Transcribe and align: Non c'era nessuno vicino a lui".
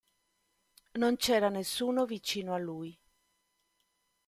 Non 0.95 1.15
c'era 1.17 1.47
nessuno 1.49 2.05
vicino 2.07 2.55
a 2.55 2.57
lui". 2.57 2.97